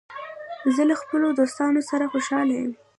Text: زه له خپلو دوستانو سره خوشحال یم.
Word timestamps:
زه 0.75 0.81
له 0.89 0.95
خپلو 1.01 1.27
دوستانو 1.39 1.81
سره 1.89 2.05
خوشحال 2.11 2.47
یم. 2.57 2.71